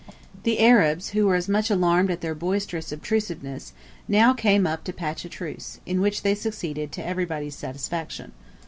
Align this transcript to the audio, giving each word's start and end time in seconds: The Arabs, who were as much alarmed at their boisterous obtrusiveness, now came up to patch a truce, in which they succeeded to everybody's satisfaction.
The 0.41 0.59
Arabs, 0.59 1.09
who 1.09 1.27
were 1.27 1.35
as 1.35 1.47
much 1.47 1.69
alarmed 1.69 2.09
at 2.09 2.21
their 2.21 2.33
boisterous 2.33 2.91
obtrusiveness, 2.91 3.71
now 4.07 4.33
came 4.33 4.65
up 4.65 4.83
to 4.85 4.93
patch 4.93 5.25
a 5.25 5.29
truce, 5.29 5.79
in 5.85 6.01
which 6.01 6.23
they 6.23 6.33
succeeded 6.33 6.91
to 6.93 7.05
everybody's 7.05 7.55
satisfaction. 7.55 8.31